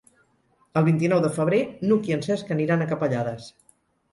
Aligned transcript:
El 0.79 0.87
vint-i-nou 0.87 1.21
de 1.27 1.31
febrer 1.35 1.59
n'Hug 1.91 2.11
i 2.13 2.17
en 2.17 2.25
Cesc 2.29 2.53
aniran 2.57 2.85
a 2.87 2.89
Capellades. 2.95 3.53